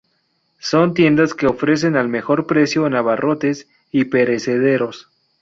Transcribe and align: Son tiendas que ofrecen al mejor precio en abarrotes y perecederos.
Son 0.57 0.95
tiendas 0.95 1.35
que 1.35 1.45
ofrecen 1.45 1.95
al 1.95 2.07
mejor 2.09 2.47
precio 2.47 2.87
en 2.87 2.95
abarrotes 2.95 3.67
y 3.91 4.05
perecederos. 4.05 5.11